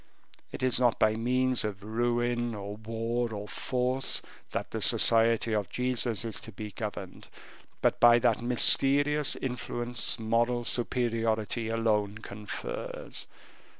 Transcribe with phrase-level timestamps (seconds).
[0.51, 5.69] It is not by means of ruin, or war, or force, that the Society of
[5.69, 7.27] Jesus is to be governed,
[7.83, 13.27] but by that mysterious influence moral superiority alone confers.